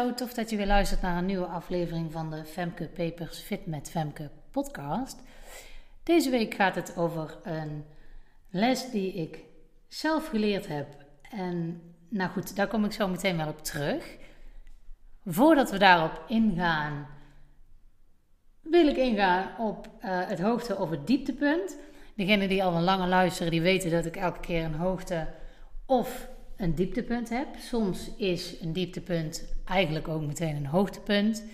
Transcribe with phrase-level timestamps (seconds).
[0.00, 3.90] Tof dat je weer luistert naar een nieuwe aflevering van de Femke Papers Fit met
[3.90, 5.22] Femke podcast.
[6.02, 7.84] Deze week gaat het over een
[8.50, 9.44] les die ik
[9.88, 10.86] zelf geleerd heb.
[11.30, 14.16] En nou goed, daar kom ik zo meteen wel op terug.
[15.24, 17.06] Voordat we daarop ingaan,
[18.60, 21.76] wil ik ingaan op uh, het hoogte- of het dieptepunt.
[22.14, 25.28] Degenen die al een lange luisteren, die weten dat ik elke keer een hoogte
[25.86, 26.28] of
[26.60, 27.46] een dieptepunt heb.
[27.58, 31.44] Soms is een dieptepunt eigenlijk ook meteen een hoogtepunt.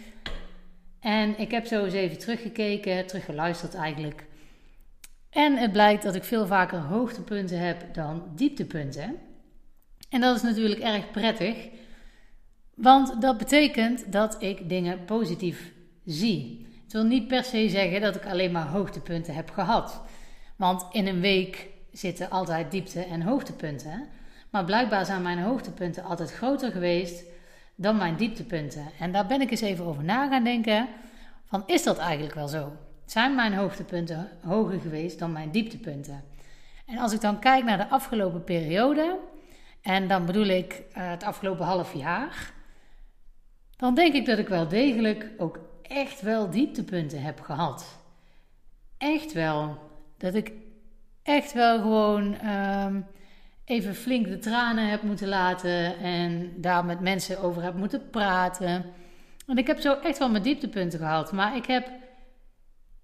[1.01, 4.27] En ik heb zo eens even teruggekeken, teruggeluisterd eigenlijk.
[5.31, 9.17] En het blijkt dat ik veel vaker hoogtepunten heb dan dieptepunten.
[10.09, 11.69] En dat is natuurlijk erg prettig,
[12.75, 15.73] want dat betekent dat ik dingen positief
[16.05, 16.67] zie.
[16.83, 20.03] Het wil niet per se zeggen dat ik alleen maar hoogtepunten heb gehad.
[20.57, 24.09] Want in een week zitten altijd diepte- en hoogtepunten.
[24.57, 27.25] Maar blijkbaar zijn mijn hoogtepunten altijd groter geweest
[27.75, 28.87] dan mijn dieptepunten.
[28.99, 30.89] En daar ben ik eens even over na gaan denken.
[31.45, 32.73] Van is dat eigenlijk wel zo?
[33.05, 36.25] Zijn mijn hoogtepunten hoger geweest dan mijn dieptepunten?
[36.87, 39.19] En als ik dan kijk naar de afgelopen periode,
[39.83, 42.53] en dan bedoel ik uh, het afgelopen half jaar,
[43.77, 47.99] dan denk ik dat ik wel degelijk ook echt wel dieptepunten heb gehad.
[48.99, 49.79] Echt wel.
[50.19, 50.53] Dat ik
[51.23, 53.07] echt wel gewoon um,
[53.67, 58.85] even flink de tranen heb moeten laten en daar met mensen over heb moeten praten.
[59.47, 61.89] Want ik heb zo echt wel mijn dieptepunten gehad, maar ik heb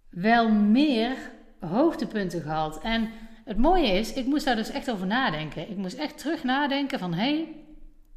[0.08, 1.16] wel meer
[1.60, 2.80] hoogtepunten gehad.
[2.82, 3.10] En
[3.44, 5.70] het mooie is, ik moest daar dus echt over nadenken.
[5.70, 7.48] Ik moest echt terug nadenken van, hé, hey,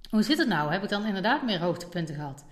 [0.10, 0.72] hoe zit het nou?
[0.72, 2.46] Heb ik dan inderdaad meer hoogtepunten gehad?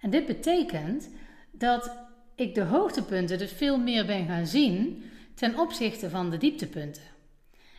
[0.00, 1.10] En dit betekent
[1.52, 1.96] dat
[2.34, 7.13] ik de hoogtepunten dus veel meer ben gaan zien ten opzichte van de dieptepunten.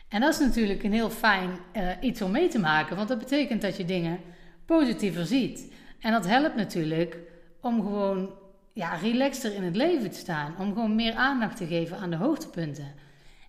[0.08, 3.18] En dat is natuurlijk een heel fijn uh, iets om mee te maken, want dat
[3.18, 4.20] betekent dat je dingen
[4.66, 5.72] positiever ziet.
[6.00, 7.18] En dat helpt natuurlijk
[7.60, 8.30] om gewoon
[8.72, 12.16] ja, relaxter in het leven te staan, om gewoon meer aandacht te geven aan de
[12.16, 12.94] hoogtepunten.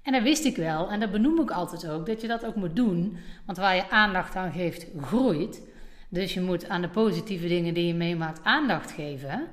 [0.04, 2.56] En dat wist ik wel, en dat benoem ik altijd ook, dat je dat ook
[2.56, 5.62] moet doen, want waar je aandacht aan geeft, groeit.
[6.10, 9.48] Dus je moet aan de positieve dingen die je meemaakt aandacht geven.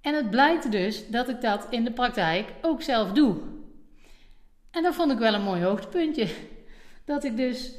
[0.00, 3.36] En het blijkt dus dat ik dat in de praktijk ook zelf doe.
[4.76, 6.28] En dat vond ik wel een mooi hoogtepuntje.
[7.04, 7.72] Dat ik dus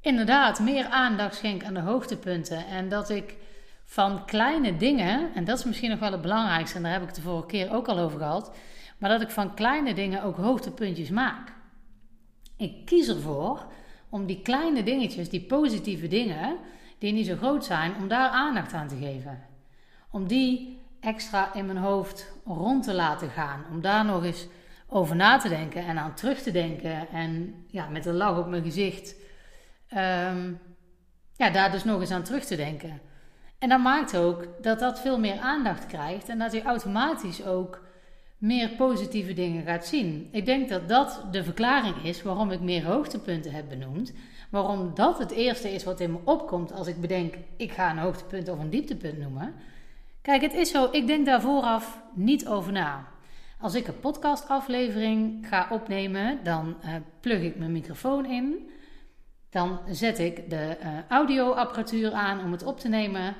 [0.00, 2.66] inderdaad meer aandacht schenk aan de hoogtepunten.
[2.66, 3.36] En dat ik
[3.84, 7.14] van kleine dingen, en dat is misschien nog wel het belangrijkste, en daar heb ik
[7.14, 8.56] de vorige keer ook al over gehad,
[8.98, 11.52] maar dat ik van kleine dingen ook hoogtepuntjes maak.
[12.56, 13.66] Ik kies ervoor
[14.08, 16.56] om die kleine dingetjes, die positieve dingen,
[16.98, 19.42] die niet zo groot zijn, om daar aandacht aan te geven.
[20.10, 23.64] Om die extra in mijn hoofd rond te laten gaan.
[23.70, 24.46] Om daar nog eens
[24.86, 27.08] over na te denken en aan terug te denken.
[27.08, 29.14] En ja, met een lach op mijn gezicht.
[29.90, 30.58] Um,
[31.36, 33.00] ja, daar dus nog eens aan terug te denken.
[33.58, 36.28] En dat maakt ook dat dat veel meer aandacht krijgt.
[36.28, 37.84] En dat je automatisch ook
[38.38, 40.28] meer positieve dingen gaat zien.
[40.32, 44.12] Ik denk dat dat de verklaring is waarom ik meer hoogtepunten heb benoemd.
[44.50, 47.98] Waarom dat het eerste is wat in me opkomt als ik bedenk, ik ga een
[47.98, 49.54] hoogtepunt of een dieptepunt noemen.
[50.22, 53.06] Kijk, het is zo, ik denk daar vooraf niet over na.
[53.60, 56.90] Als ik een podcastaflevering ga opnemen, dan uh,
[57.20, 58.70] plug ik mijn microfoon in.
[59.50, 63.34] Dan zet ik de uh, audioapparatuur aan om het op te nemen.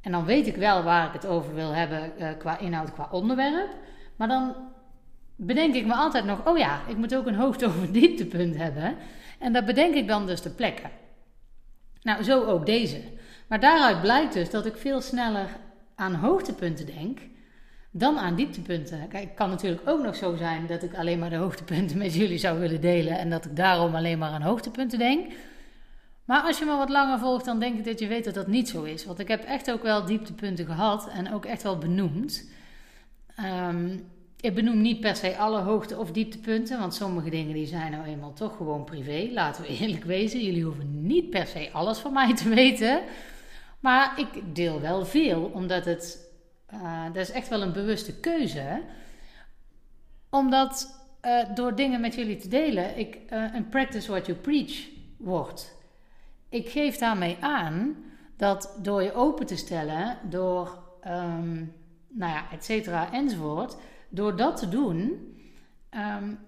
[0.00, 3.08] En dan weet ik wel waar ik het over wil hebben uh, qua inhoud, qua
[3.10, 3.68] onderwerp.
[4.16, 4.54] Maar dan
[5.36, 8.96] bedenk ik me altijd nog, oh ja, ik moet ook een hoogte- of dieptepunt hebben.
[9.38, 10.90] En dat bedenk ik dan dus de plekken.
[12.02, 13.02] Nou, zo ook deze.
[13.48, 15.48] Maar daaruit blijkt dus dat ik veel sneller
[15.94, 17.18] aan hoogtepunten denk
[17.92, 19.08] dan aan dieptepunten.
[19.08, 22.14] Kijk, het kan natuurlijk ook nog zo zijn dat ik alleen maar de hoogtepunten met
[22.14, 25.32] jullie zou willen delen en dat ik daarom alleen maar aan hoogtepunten denk.
[26.24, 28.46] Maar als je me wat langer volgt, dan denk ik dat je weet dat dat
[28.46, 29.04] niet zo is.
[29.04, 32.50] Want ik heb echt ook wel dieptepunten gehad en ook echt wel benoemd.
[33.68, 37.92] Um, ik benoem niet per se alle hoogte- of dieptepunten, want sommige dingen die zijn
[37.92, 39.28] nou eenmaal toch gewoon privé.
[39.32, 43.00] Laten we eerlijk wezen, jullie hoeven niet per se alles van mij te weten.
[43.80, 46.31] Maar ik deel wel veel, omdat het,
[46.72, 48.82] uh, dat is echt wel een bewuste keuze.
[50.30, 54.88] Omdat uh, door dingen met jullie te delen, ik uh, een practice what you preach
[55.16, 55.74] word.
[56.48, 57.96] Ik geef daarmee aan
[58.36, 61.74] dat door je open te stellen, door, um,
[62.08, 63.76] nou ja, et cetera, enzovoort
[64.08, 65.00] door dat te doen,
[65.90, 66.38] um,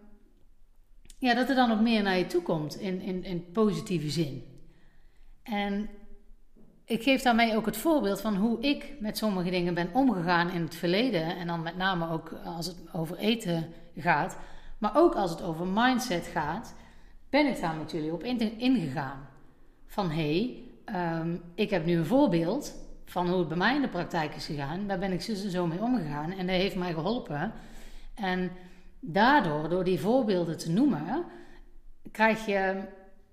[1.18, 4.44] ja, dat er dan ook meer naar je toe komt in, in, in positieve zin.
[5.42, 5.88] En
[6.84, 10.62] ik geef daarmee ook het voorbeeld van hoe ik met sommige dingen ben omgegaan in
[10.62, 11.36] het verleden.
[11.36, 13.66] En dan met name ook als het over eten
[13.96, 14.36] gaat.
[14.78, 16.75] Maar ook als het over mindset gaat,
[17.31, 18.25] ben ik daar met jullie op
[18.58, 19.28] ingegaan.
[19.86, 23.82] Van hé, hey, um, ik heb nu een voorbeeld van hoe het bij mij in
[23.82, 24.86] de praktijk is gegaan.
[24.86, 27.52] Daar ben ik zo, zo mee omgegaan en dat heeft mij geholpen.
[28.14, 28.50] En
[29.00, 31.25] daardoor, door die voorbeelden te noemen,
[32.10, 32.82] krijg je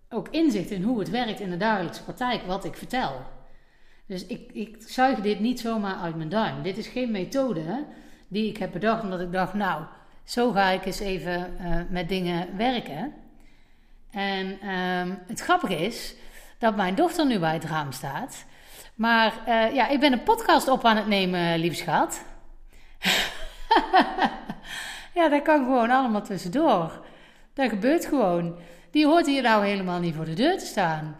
[0.10, 3.22] ook inzicht in hoe het werkt in de dagelijkse praktijk, wat ik vertel.
[4.12, 6.62] Dus ik, ik zuig dit niet zomaar uit mijn duim.
[6.62, 7.86] Dit is geen methode
[8.28, 9.84] die ik heb bedacht omdat ik dacht, nou,
[10.24, 13.14] zo ga ik eens even uh, met dingen werken.
[14.12, 16.16] En uh, het grappige is
[16.58, 18.46] dat mijn dochter nu bij het raam staat.
[18.96, 22.24] Maar uh, ja, ik ben een podcast op aan het nemen, lief schat.
[25.20, 27.06] ja, dat kan gewoon allemaal tussendoor.
[27.54, 28.56] Dat gebeurt gewoon.
[28.90, 31.18] Die hoort hier nou helemaal niet voor de deur te staan.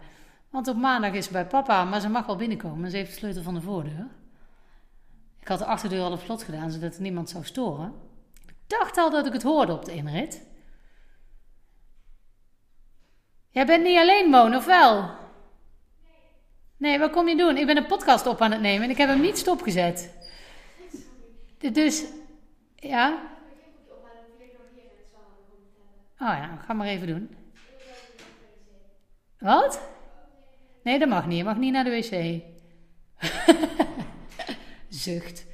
[0.52, 2.90] Want op maandag is ze bij papa, maar ze mag wel binnenkomen.
[2.90, 4.06] Ze heeft de sleutel van de voordeur.
[5.40, 7.94] Ik had de achterdeur al op slot gedaan, zodat niemand zou storen.
[8.46, 10.42] Ik dacht al dat ik het hoorde op de inrit.
[13.48, 15.10] Jij bent niet alleen, Moon, of wel?
[16.76, 17.56] Nee, wat kom je doen?
[17.56, 20.14] Ik ben een podcast op aan het nemen en ik heb hem niet stopgezet.
[21.58, 22.04] Dus,
[22.76, 23.30] ja?
[26.18, 27.36] Oh ja, ga maar even doen.
[29.38, 29.80] Wat?
[30.82, 31.38] Nee, dat mag niet.
[31.38, 32.42] Je mag niet naar de wc.
[34.88, 35.46] zucht.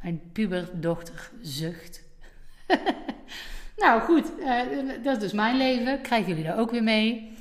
[0.00, 2.02] Mijn puberdochter zucht.
[3.76, 4.60] nou goed, uh,
[5.02, 6.00] dat is dus mijn leven.
[6.00, 7.34] Krijgen jullie daar ook weer mee?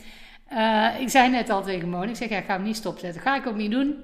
[0.52, 3.22] Uh, ik zei net al tegen Moon, ik zeg ja, ik ga hem niet stopzetten.
[3.22, 4.04] Ga ik ook niet doen.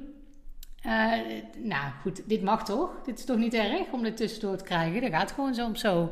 [0.86, 1.14] Uh,
[1.58, 3.02] nou goed, dit mag toch?
[3.06, 5.02] Dit is toch niet erg om dit tussendoor te krijgen?
[5.02, 6.12] Dat gaat gewoon zo om zo.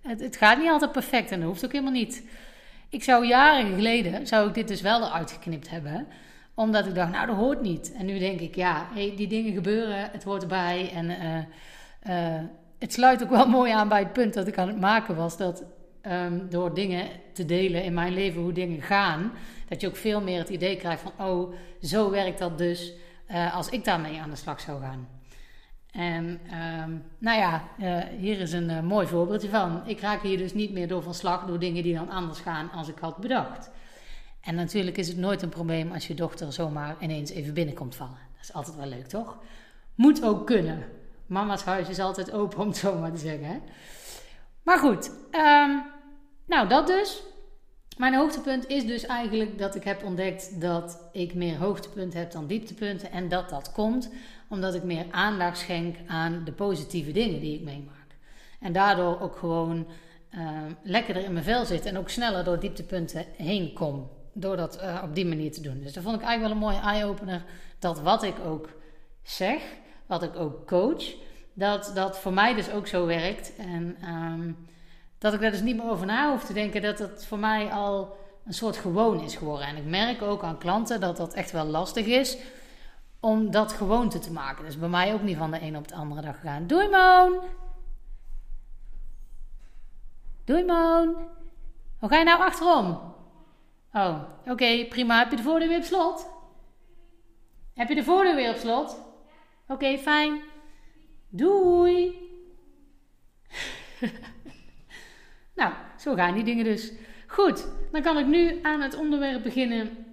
[0.00, 2.22] Het, het, gaat niet altijd perfect en dat hoeft ook helemaal niet.
[2.88, 6.06] Ik zou jaren geleden, zou ik dit dus wel eruit geknipt hebben
[6.56, 7.92] omdat ik dacht, nou, dat hoort niet.
[7.92, 10.90] En nu denk ik, ja, die dingen gebeuren, het hoort erbij.
[10.94, 11.36] En uh,
[12.16, 12.44] uh,
[12.78, 15.36] het sluit ook wel mooi aan bij het punt dat ik aan het maken was.
[15.36, 15.64] Dat
[16.02, 19.32] um, door dingen te delen in mijn leven, hoe dingen gaan,
[19.68, 22.92] dat je ook veel meer het idee krijgt van, oh, zo werkt dat dus
[23.30, 25.08] uh, als ik daarmee aan de slag zou gaan.
[25.90, 26.40] En
[26.84, 27.62] um, nou ja,
[28.18, 29.82] hier is een mooi voorbeeldje van.
[29.86, 32.70] Ik raak hier dus niet meer door van slag door dingen die dan anders gaan
[32.70, 33.70] als ik had bedacht.
[34.46, 38.18] En natuurlijk is het nooit een probleem als je dochter zomaar ineens even binnenkomt vallen.
[38.32, 39.38] Dat is altijd wel leuk, toch?
[39.94, 40.84] Moet ook kunnen.
[41.26, 43.46] Mama's huis is altijd open, om het zo maar te zeggen.
[43.46, 43.58] Hè?
[44.62, 45.84] Maar goed, um,
[46.46, 47.22] nou dat dus.
[47.96, 52.46] Mijn hoogtepunt is dus eigenlijk dat ik heb ontdekt dat ik meer hoogtepunten heb dan
[52.46, 53.10] dieptepunten.
[53.10, 54.10] En dat dat komt
[54.48, 58.16] omdat ik meer aandacht schenk aan de positieve dingen die ik meemaak.
[58.60, 59.86] En daardoor ook gewoon
[60.34, 60.50] uh,
[60.82, 65.00] lekkerder in mijn vel zit en ook sneller door dieptepunten heen kom door dat uh,
[65.04, 65.80] op die manier te doen.
[65.80, 67.44] Dus dat vond ik eigenlijk wel een mooie eye-opener.
[67.78, 68.68] Dat wat ik ook
[69.22, 69.62] zeg,
[70.06, 71.14] wat ik ook coach,
[71.52, 73.56] dat dat voor mij dus ook zo werkt.
[73.56, 74.68] En um,
[75.18, 76.82] dat ik daar dus niet meer over na hoef te denken.
[76.82, 78.16] Dat het voor mij al
[78.46, 79.66] een soort gewoon is geworden.
[79.66, 82.38] En ik merk ook aan klanten dat dat echt wel lastig is
[83.20, 84.64] om dat gewoonte te maken.
[84.64, 86.66] Dus bij mij ook niet van de een op de andere dag gaan.
[86.66, 87.40] Doei Moon!
[90.44, 91.14] Doei Moon!
[91.98, 93.14] Hoe ga je nou achterom?
[93.92, 95.18] Oh, oké, prima.
[95.18, 96.28] Heb je de voordeur weer op slot?
[97.74, 99.00] Heb je de voordeur weer op slot?
[99.68, 100.40] Oké, fijn.
[101.28, 102.14] Doei.
[105.54, 106.92] nou, zo gaan die dingen dus.
[107.26, 110.06] Goed, dan kan ik nu aan het onderwerp beginnen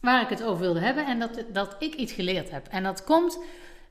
[0.00, 1.06] waar ik het over wilde hebben.
[1.06, 2.66] En dat, dat ik iets geleerd heb.
[2.68, 3.38] En dat komt,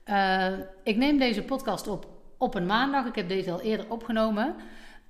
[0.05, 3.05] uh, ik neem deze podcast op op een maandag.
[3.05, 4.55] Ik heb deze al eerder opgenomen.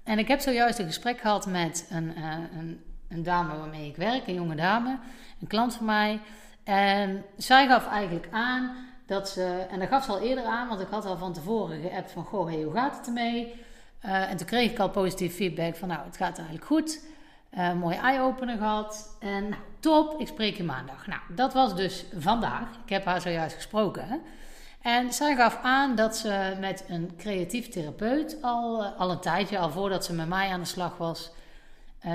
[0.03, 2.81] En ik heb zojuist een gesprek gehad met een, uh, een
[3.12, 4.98] een dame waarmee ik werk, een jonge dame,
[5.41, 6.20] een klant van mij.
[6.63, 8.72] En zij gaf eigenlijk aan
[9.06, 11.82] dat ze, en dat gaf ze al eerder aan, want ik had al van tevoren
[11.82, 13.53] geappt van, goh, hey, hoe gaat het ermee?
[14.06, 17.00] Uh, en toen kreeg ik al positief feedback van, nou, het gaat eigenlijk goed.
[17.58, 19.18] Uh, mooi eye-opener gehad.
[19.20, 21.08] En top, ik spreek je maandag.
[21.08, 22.68] Nou, dat was dus vandaag.
[22.84, 24.22] Ik heb haar zojuist gesproken.
[24.82, 29.58] En zij gaf aan dat ze met een creatief therapeut al, uh, al een tijdje,
[29.60, 31.32] al voordat ze met mij aan de slag was,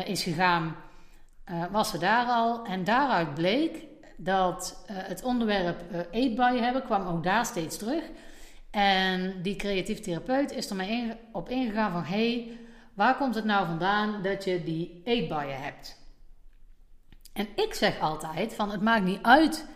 [0.05, 0.77] is gegaan
[1.51, 2.65] uh, was ze daar al.
[2.65, 3.87] En daaruit bleek
[4.17, 8.05] dat uh, het onderwerp uh, eetbuien hebben kwam ook daar steeds terug.
[8.71, 12.05] En die creatief therapeut is er op ingegaan van...
[12.05, 12.59] hey,
[12.95, 16.05] waar komt het nou vandaan dat je die eetbuien hebt?
[17.33, 19.67] En ik zeg altijd van het maakt niet uit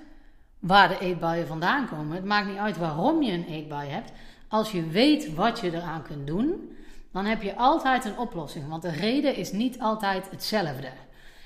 [0.59, 2.17] waar de eetbuien vandaan komen.
[2.17, 4.13] Het maakt niet uit waarom je een eetbui hebt.
[4.49, 6.77] Als je weet wat je eraan kunt doen,
[7.13, 8.69] dan heb je altijd een oplossing.
[8.69, 10.91] Want de reden is niet altijd hetzelfde.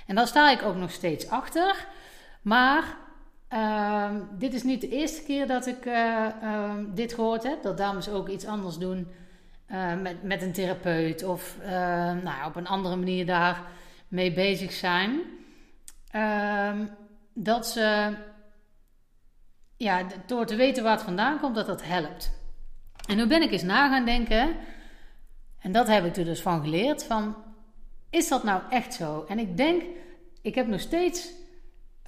[0.06, 1.86] En daar sta ik ook nog steeds achter.
[2.42, 2.96] Maar
[3.52, 7.62] uh, dit is niet de eerste keer dat ik uh, uh, dit gehoord heb.
[7.62, 9.08] Dat dames ook iets anders doen
[9.66, 11.24] eh, met, met een therapeut.
[11.24, 11.56] Of
[12.22, 13.62] nou, op een andere manier daar
[14.08, 15.20] mee bezig zijn.
[16.10, 16.86] Ehm,
[17.34, 18.16] dat ze
[19.76, 22.32] ja, door te weten waar het vandaan komt, dat dat helpt.
[23.08, 24.56] En nu ben ik eens na gaan denken,
[25.60, 27.36] en dat heb ik er dus van geleerd, van
[28.14, 29.24] is dat nou echt zo?
[29.28, 29.82] En ik denk,
[30.42, 31.28] ik heb nog steeds,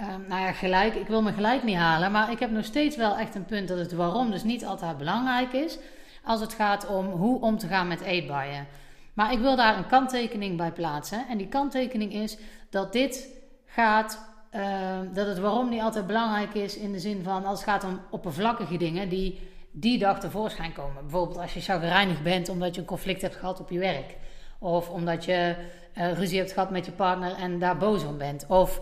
[0.00, 2.96] uh, nou ja, gelijk, ik wil me gelijk niet halen, maar ik heb nog steeds
[2.96, 5.78] wel echt een punt dat het waarom dus niet altijd belangrijk is
[6.24, 8.66] als het gaat om hoe om te gaan met eetbuien.
[9.14, 11.24] Maar ik wil daar een kanttekening bij plaatsen.
[11.28, 12.38] En die kanttekening is
[12.70, 13.28] dat dit
[13.66, 17.68] gaat, uh, dat het waarom niet altijd belangrijk is in de zin van als het
[17.68, 21.02] gaat om oppervlakkige dingen die die dag tevoorschijn komen.
[21.02, 24.16] Bijvoorbeeld als je chagrijnig bent omdat je een conflict hebt gehad op je werk.
[24.58, 25.56] Of omdat je
[25.98, 28.46] uh, ruzie hebt gehad met je partner en daar boos om bent.
[28.46, 28.80] Of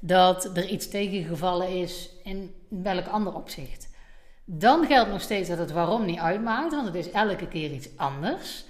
[0.00, 3.88] dat er iets tegengevallen is in welk ander opzicht.
[4.44, 7.88] Dan geldt nog steeds dat het waarom niet uitmaakt, want het is elke keer iets
[7.96, 8.64] anders.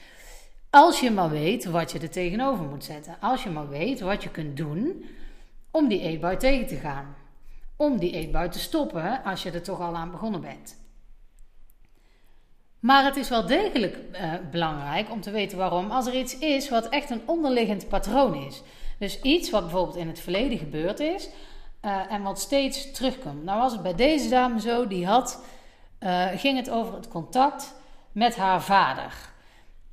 [0.70, 3.16] Als je maar weet wat je er tegenover moet zetten.
[3.20, 5.04] Als je maar weet wat je kunt doen
[5.70, 7.16] om die eetbui tegen te gaan.
[7.76, 10.76] Om die eetbui te stoppen als je er toch al aan begonnen bent.
[12.80, 15.90] Maar het is wel degelijk uh, belangrijk om te weten waarom.
[15.90, 18.62] Als er iets is wat echt een onderliggend patroon is.
[18.99, 21.28] Dus iets wat bijvoorbeeld in het verleden gebeurd is
[21.85, 23.45] uh, en wat steeds terugkomt.
[23.45, 25.45] Nou was het bij deze dame zo, die had,
[26.00, 27.75] uh, ging het over het contact
[28.12, 29.12] met haar vader.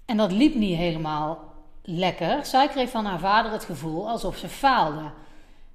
[0.05, 2.45] En dat liep niet helemaal lekker.
[2.45, 5.11] Zij kreeg van haar vader het gevoel alsof ze faalde.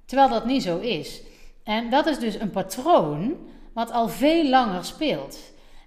[0.05, 1.21] Terwijl dat niet zo is.
[1.63, 3.35] En dat is dus een patroon
[3.73, 5.39] wat al veel langer speelt.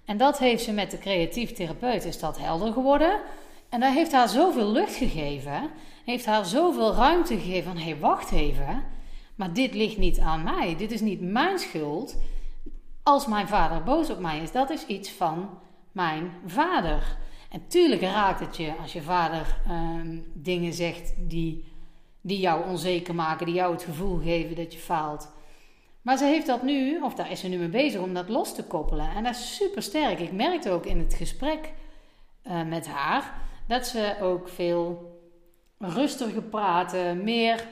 [0.05, 3.19] En dat heeft ze met de creatief therapeut, is dat helder geworden.
[3.69, 5.69] En dat heeft haar zoveel lucht gegeven,
[6.05, 8.83] heeft haar zoveel ruimte gegeven van, hé, hey, wacht even,
[9.35, 12.17] maar dit ligt niet aan mij, dit is niet mijn schuld.
[13.03, 15.49] Als mijn vader boos op mij is, dat is iets van
[15.91, 17.17] mijn vader.
[17.49, 21.65] En tuurlijk raakt het je als je vader ehm, dingen zegt die,
[22.21, 25.31] die jou onzeker maken, die jou het gevoel geven dat je faalt.
[26.03, 28.55] Maar ze heeft dat nu, of daar is ze nu mee bezig, om dat los
[28.55, 29.09] te koppelen.
[29.15, 30.19] En dat is super sterk.
[30.19, 31.73] Ik merkte ook in het gesprek
[32.47, 33.33] uh, met haar
[33.67, 35.11] dat ze ook veel
[35.77, 37.67] rustiger praatte, meer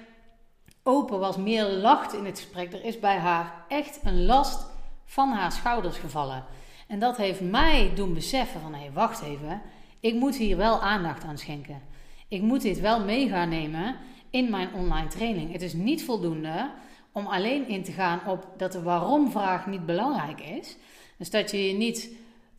[0.84, 2.74] open was, meer lacht in het gesprek.
[2.74, 4.66] Er is bij haar echt een last
[5.06, 6.46] van haar schouders gevallen.
[6.88, 9.62] En dat heeft mij doen beseffen van, hé, hey, wacht even,
[10.00, 11.82] ik moet hier wel aandacht aan schenken.
[12.28, 13.96] Ik moet dit wel mee gaan nemen
[14.30, 15.52] in mijn online training.
[15.52, 16.70] Het is niet voldoende
[17.12, 20.78] om alleen in te gaan op dat de waarom-vraag niet belangrijk is.
[21.18, 22.10] Dus dat je je niet,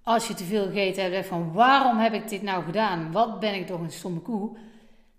[0.02, 3.12] als je te veel gegeten hebt, van waarom heb ik dit nou gedaan?
[3.12, 4.56] Wat ben ik toch een stomme koe?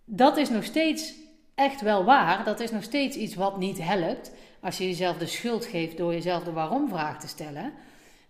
[0.06, 1.14] Dat is nog steeds
[1.56, 2.44] echt wel waar.
[2.44, 4.32] Dat is nog steeds iets wat niet helpt.
[4.62, 7.74] Als je jezelf de schuld geeft door jezelf de waarom-vraag te stellen.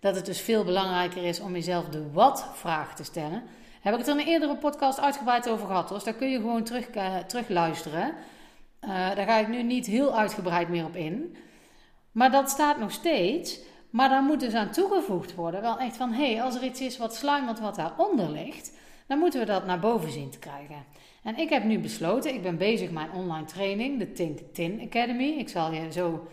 [0.00, 3.42] Dat het dus veel belangrijker is om jezelf de wat-vraag te stellen.
[3.80, 5.88] Heb ik het er in een eerdere podcast uitgebreid over gehad.
[5.88, 8.14] Dus daar kun je gewoon terug, uh, terug luisteren.
[8.88, 11.36] Uh, daar ga ik nu niet heel uitgebreid meer op in.
[12.12, 13.60] Maar dat staat nog steeds.
[13.90, 15.60] Maar daar moet dus aan toegevoegd worden.
[15.60, 18.72] Wel echt van, hé, hey, als er iets is wat sluimert wat daaronder ligt,
[19.06, 20.84] dan moeten we dat naar boven zien te krijgen.
[21.22, 24.80] En ik heb nu besloten, ik ben bezig met mijn online training, de Think Tin
[24.80, 25.24] Academy.
[25.24, 26.28] Ik zal je zo,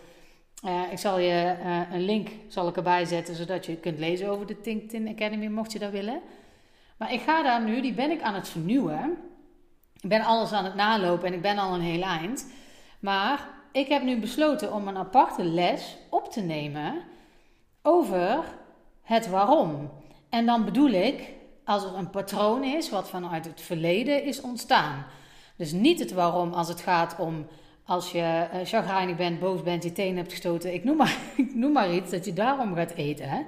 [0.66, 4.30] uh, ik zal je uh, een link zal ik erbij zetten, zodat je kunt lezen
[4.30, 6.22] over de Think Tin Academy, mocht je dat willen.
[6.98, 9.18] Maar ik ga daar nu, die ben ik aan het vernieuwen.
[10.02, 12.52] Ik ben alles aan het nalopen en ik ben al een heel eind.
[13.00, 17.02] Maar ik heb nu besloten om een aparte les op te nemen
[17.82, 18.44] over
[19.02, 19.90] het waarom.
[20.30, 21.30] En dan bedoel ik
[21.66, 25.06] als er een patroon is wat vanuit het verleden is ontstaan.
[25.56, 27.48] Dus niet het waarom als het gaat om
[27.86, 30.74] als je uh, chagrijnig bent, boos bent, je tenen hebt gestoten.
[30.74, 33.30] Ik noem maar, ik noem maar iets dat je daarom gaat eten.
[33.30, 33.42] Hè?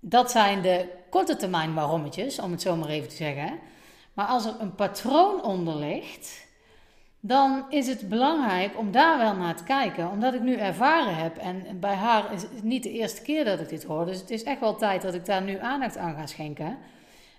[0.00, 3.58] Dat zijn de korte termijn waarommetjes, om het zo maar even te zeggen.
[4.12, 6.48] Maar als er een patroon onder ligt,
[7.20, 10.10] dan is het belangrijk om daar wel naar te kijken.
[10.10, 13.60] Omdat ik nu ervaren heb, en bij haar is het niet de eerste keer dat
[13.60, 16.14] ik dit hoor, dus het is echt wel tijd dat ik daar nu aandacht aan
[16.14, 16.78] ga schenken.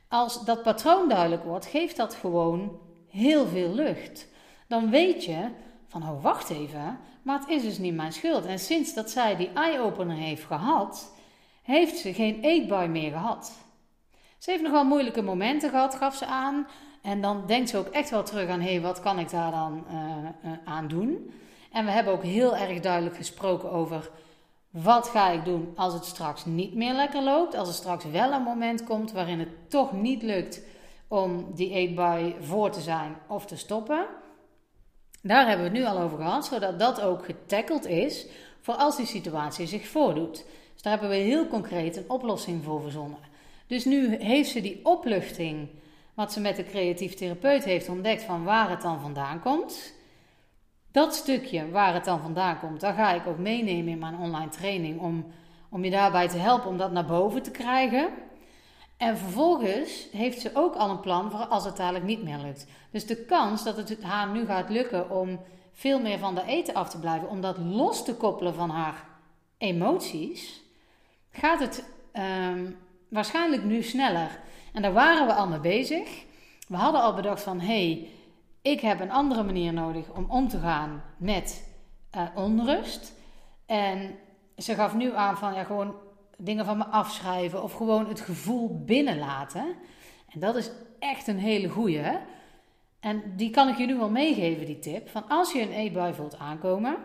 [0.07, 4.27] Als dat patroon duidelijk wordt, geeft dat gewoon heel veel lucht.
[4.67, 5.47] Dan weet je
[5.87, 8.45] van, oh wacht even, maar het is dus niet mijn schuld.
[8.45, 11.13] En sinds dat zij die eye-opener heeft gehad,
[11.61, 13.51] heeft ze geen eetbui meer gehad.
[14.41, 16.67] Ze heeft nog wel moeilijke momenten gehad, gaf ze aan.
[17.01, 19.85] En dan denkt ze ook echt wel terug aan: hé, wat kan ik daar dan
[19.91, 21.33] uh, uh, aan doen?
[21.71, 24.09] En we hebben ook heel erg duidelijk gesproken over
[24.69, 27.55] wat ga ik doen als het straks niet meer lekker loopt.
[27.55, 30.61] Als er straks wel een moment komt waarin het toch niet lukt
[31.07, 34.05] om die eetbui voor te zijn of te stoppen.
[35.21, 38.27] Daar hebben we het nu al over gehad, zodat dat ook getackeld is
[38.61, 40.45] voor als die situatie zich voordoet.
[40.73, 43.30] Dus daar hebben we heel concreet een oplossing voor verzonnen.
[43.71, 45.69] Dus nu heeft ze die opluchting,
[46.13, 49.93] wat ze met de creatief therapeut heeft ontdekt, van waar het dan vandaan komt.
[50.91, 54.49] Dat stukje waar het dan vandaan komt, daar ga ik ook meenemen in mijn online
[54.49, 55.25] training om,
[55.69, 58.09] om je daarbij te helpen om dat naar boven te krijgen.
[58.97, 62.67] En vervolgens heeft ze ook al een plan voor als het dadelijk niet meer lukt.
[62.89, 65.39] Dus de kans dat het haar nu gaat lukken om
[65.73, 69.05] veel meer van de eten af te blijven, om dat los te koppelen van haar
[69.57, 70.61] emoties,
[71.29, 72.77] gaat het um,
[73.11, 74.39] waarschijnlijk nu sneller.
[74.73, 76.23] En daar waren we al mee bezig.
[76.67, 78.09] We hadden al bedacht van, hey,
[78.61, 81.67] ik heb een andere manier nodig om om te gaan met
[82.15, 83.13] uh, onrust.
[83.65, 84.15] En
[84.57, 85.95] ze gaf nu aan van, ja, gewoon
[86.37, 89.65] dingen van me afschrijven of gewoon het gevoel binnenlaten.
[90.33, 92.17] En dat is echt een hele goeie.
[92.99, 95.09] En die kan ik je nu wel meegeven, die tip.
[95.09, 96.97] Van als je een eetbui voelt aankomen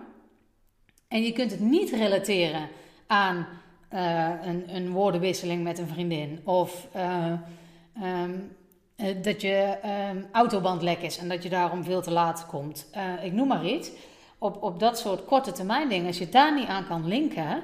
[1.08, 2.68] en je kunt het niet relateren
[3.06, 3.46] aan
[3.94, 7.32] uh, een, een, woordenwisseling met een vriendin of uh,
[8.02, 8.56] um,
[9.22, 9.78] dat je
[10.10, 12.90] um, autoband lek is en dat je daarom veel te laat komt.
[13.22, 13.90] Ik noem maar iets.
[14.38, 17.62] Op, op dat soort korte termijn dingen, als je daar niet aan kan linken,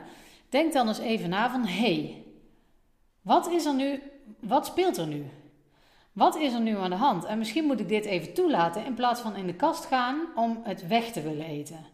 [0.49, 2.25] denk dan eens even na van hé, hey,
[3.23, 4.03] wat is er nu,
[4.41, 5.25] wat speelt er nu?
[6.13, 7.25] Wat is er nu aan de hand?
[7.25, 10.61] En misschien moet ik dit even toelaten in plaats van in de kast gaan om
[10.63, 11.87] het weg te willen eten.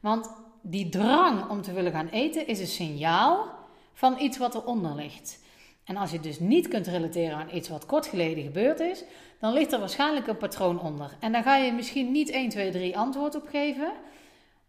[0.00, 0.30] Want
[0.62, 3.55] die drang om te willen gaan eten is een signaal
[3.96, 5.44] van iets wat eronder ligt.
[5.84, 9.04] En als je dus niet kunt relateren aan iets wat kort geleden gebeurd is,
[9.40, 11.16] dan ligt er waarschijnlijk een patroon onder.
[11.20, 13.92] En daar ga je misschien niet 1, 2, 3 antwoord op geven.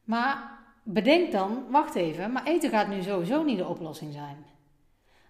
[0.04, 4.46] Maar bedenk dan, wacht even, maar eten gaat nu sowieso niet de oplossing zijn.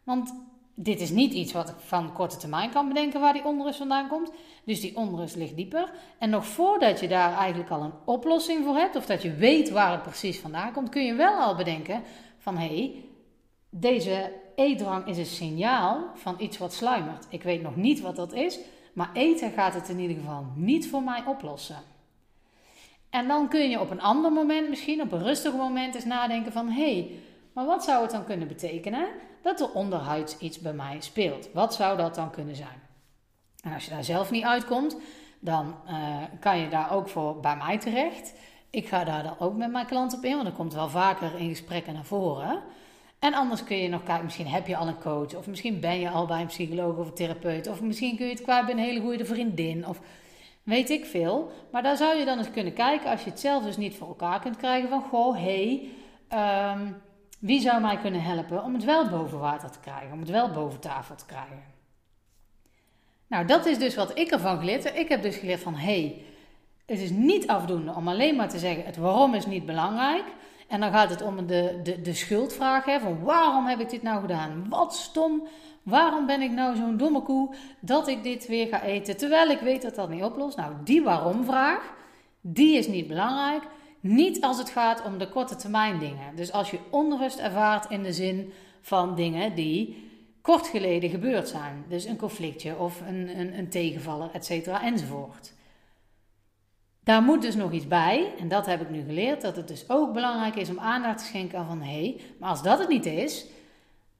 [0.03, 0.33] Want
[0.75, 4.07] dit is niet iets wat ik van korte termijn kan bedenken waar die onrust vandaan
[4.07, 4.31] komt.
[4.65, 5.91] Dus die onrust ligt dieper.
[6.17, 9.69] En nog voordat je daar eigenlijk al een oplossing voor hebt, of dat je weet
[9.69, 12.03] waar het precies vandaan komt, kun je wel al bedenken
[12.37, 13.06] van hé, hey,
[13.69, 17.25] deze eetdrang is een signaal van iets wat sluimert.
[17.29, 18.59] Ik weet nog niet wat dat is,
[18.93, 21.77] maar eten gaat het in ieder geval niet voor mij oplossen.
[23.09, 26.51] En dan kun je op een ander moment, misschien op een rustig moment, eens nadenken
[26.51, 27.11] van hé, hey,
[27.53, 29.07] maar wat zou het dan kunnen betekenen
[29.41, 31.49] dat er onderhuids iets bij mij speelt?
[31.53, 32.81] Wat zou dat dan kunnen zijn?
[33.63, 34.97] En als je daar zelf niet uitkomt,
[35.39, 38.33] dan uh, kan je daar ook voor bij mij terecht.
[38.69, 41.35] Ik ga daar dan ook met mijn klant op in, want dat komt wel vaker
[41.37, 42.63] in gesprekken naar voren.
[43.19, 45.99] En anders kun je nog kijken, misschien heb je al een coach, of misschien ben
[45.99, 48.73] je al bij een psycholoog of een therapeut, of misschien kun je het kwijt bij
[48.73, 49.99] een hele goede vriendin, of
[50.63, 51.51] weet ik veel.
[51.71, 54.07] Maar daar zou je dan eens kunnen kijken, als je het zelf dus niet voor
[54.07, 55.89] elkaar kunt krijgen, van goh, hé,
[56.29, 57.01] hey, um,
[57.39, 60.51] wie zou mij kunnen helpen om het wel boven water te krijgen, om het wel
[60.51, 61.63] boven tafel te krijgen.
[63.27, 64.95] Nou, dat is dus wat ik ervan geleerd heb.
[64.95, 66.21] Ik heb dus geleerd van, hé, hey,
[66.85, 70.25] het is niet afdoende om alleen maar te zeggen, het waarom is niet belangrijk.
[70.67, 74.01] En dan gaat het om de, de, de schuldvraag, hè, van waarom heb ik dit
[74.01, 74.65] nou gedaan?
[74.69, 75.47] Wat stom,
[75.83, 79.59] waarom ben ik nou zo'n domme koe dat ik dit weer ga eten, terwijl ik
[79.59, 80.57] weet dat dat niet oplost?
[80.57, 81.93] Nou, die waarom-vraag,
[82.41, 83.63] die is niet belangrijk.
[83.99, 86.35] Niet als het gaat om de korte termijn dingen.
[86.35, 90.05] Dus als je onrust ervaart in de zin van dingen die
[90.41, 91.85] kort geleden gebeurd zijn.
[91.87, 95.53] Dus een conflictje of een, een, een tegenvaller, et cetera, enzovoort.
[97.07, 99.89] Daar moet dus nog iets bij, en dat heb ik nu geleerd, dat het dus
[99.89, 102.87] ook belangrijk is om aandacht te schenken aan van hé, hey, maar als dat het
[102.87, 103.45] niet is,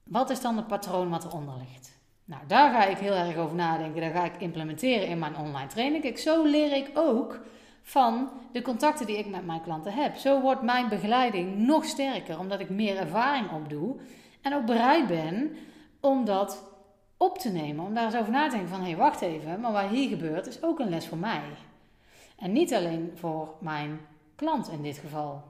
[0.04, 2.00] wat is dan het patroon wat eronder ligt?
[2.26, 5.68] Nou, daar ga ik heel erg over nadenken, daar ga ik implementeren in mijn online
[5.68, 6.04] training.
[6.04, 7.40] Kijk, zo leer ik ook
[7.82, 10.16] van de contacten die ik met mijn klanten heb.
[10.16, 13.96] Zo wordt mijn begeleiding nog sterker, omdat ik meer ervaring opdoe
[14.42, 15.56] en ook bereid ben
[16.00, 16.64] om dat
[17.18, 19.60] op te nemen, om daar eens over na te denken van hé, hey, wacht even,
[19.60, 21.42] maar wat hier gebeurt is ook een les voor mij.
[22.38, 24.00] En niet alleen voor mijn
[24.36, 25.44] klant in dit geval.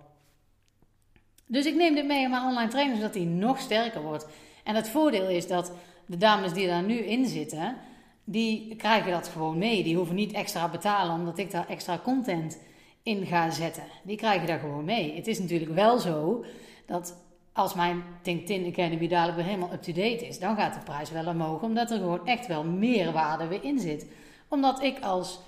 [1.45, 4.27] Dus ik neem dit mee in mijn online training zodat die nog sterker wordt.
[4.63, 5.71] En het voordeel is dat
[6.05, 7.75] de dames die daar nu in zitten,
[8.23, 9.83] die krijgen dat gewoon mee.
[9.83, 12.59] Die hoeven niet extra betalen omdat ik daar extra content
[13.03, 13.83] in ga zetten.
[14.03, 15.15] Die krijgen daar gewoon mee.
[15.15, 16.45] Het is natuurlijk wel zo
[16.85, 17.17] dat
[17.53, 21.61] als mijn LinkedIn Academy dadelijk weer helemaal up-to-date is, dan gaat de prijs wel omhoog.
[21.61, 24.07] Omdat er gewoon echt wel meerwaarde weer in zit.
[24.47, 25.39] Omdat ik als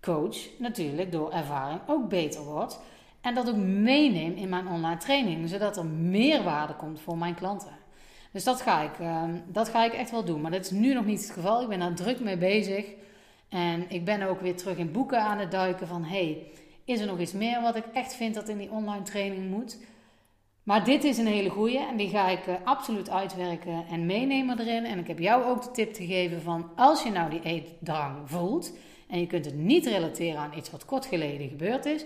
[0.00, 2.80] coach natuurlijk door ervaring ook beter wordt.
[3.20, 7.76] En dat ook meeneem in mijn online training, zodat er meerwaarde komt voor mijn klanten.
[8.32, 10.40] Dus dat ga, ik, ehm, dat ga ik echt wel doen.
[10.40, 11.62] Maar dat is nu nog niet het geval.
[11.62, 12.86] Ik ben daar druk mee bezig.
[13.48, 16.04] En ik ben ook weer terug in boeken aan het duiken van...
[16.04, 16.46] hey,
[16.84, 19.78] is er nog iets meer wat ik echt vind dat in die online training moet?
[20.68, 24.60] Maar dit is een hele goeie en die ga ik uh, absoluut uitwerken en meenemen
[24.60, 24.84] erin.
[24.84, 28.72] En ik heb jou ook de tip gegeven van als je nou die eetdrang voelt
[29.06, 32.04] en je kunt het niet relateren aan iets wat kort geleden gebeurd is,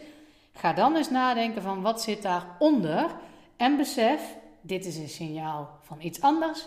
[0.53, 3.11] ga dan eens nadenken van wat zit daaronder
[3.57, 6.66] en besef, dit is een signaal van iets anders.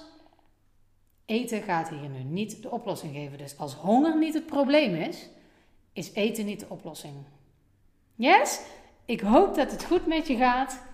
[1.25, 3.37] Eten gaat hier nu niet de oplossing geven.
[3.37, 5.29] Dus als honger niet het probleem is,
[5.93, 7.13] is eten niet de oplossing.
[8.15, 8.61] Yes?
[9.05, 10.93] Ik hoop dat het goed met je gaat.